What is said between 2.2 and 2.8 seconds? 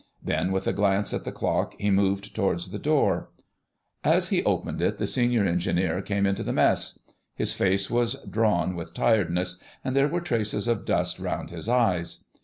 towards the